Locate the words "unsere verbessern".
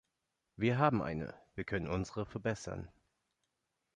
1.87-2.89